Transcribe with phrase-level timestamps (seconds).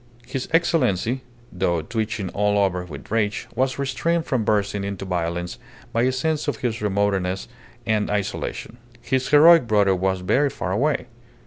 [0.25, 1.21] His Excellency,
[1.51, 5.59] though twitching all over with rage, was restrained from bursting into violence
[5.93, 7.47] by a sense of his remoteness
[7.85, 8.77] and isolation.
[8.99, 11.05] His heroic brother was very far away.